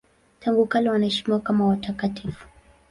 [0.39, 2.47] Tangu kale wanaheshimiwa kama watakatifu.